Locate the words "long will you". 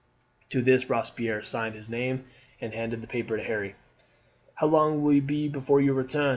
4.65-5.21